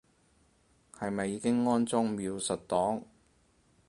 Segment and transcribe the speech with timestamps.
[0.97, 3.03] 係咪已經安裝描述檔